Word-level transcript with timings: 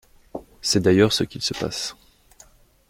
C’est 0.63 0.79
d’ailleurs 0.79 1.13
ce 1.13 1.23
qui 1.23 1.39
se 1.41 1.53
passe. 1.53 1.95